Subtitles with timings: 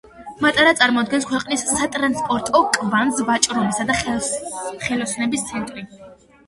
[0.43, 5.89] მატარა წარმოადგენს ქვეყნის სატრანსპორტო კვანძს, ვაჭრობისა და ხელოსნობის ცენტრი.